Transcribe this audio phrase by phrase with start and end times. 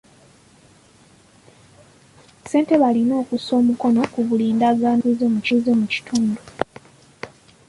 [2.41, 6.41] Ssentebe alina okussa omukono ku buli ndagaano y'obutunzi mu kitundu.